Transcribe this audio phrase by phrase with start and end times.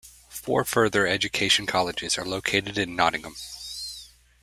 [0.29, 3.35] Four further education colleges are located in Nottingham.